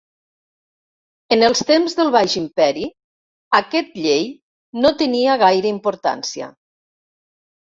En 1.35 1.43
els 1.47 1.61
temps 1.71 1.95
del 1.99 2.09
baix 2.15 2.37
imperi, 2.41 2.87
aquest 3.59 3.93
llei 4.07 4.27
no 4.87 4.93
tenia 5.03 5.37
gaire 5.45 5.71
importància. 5.77 6.51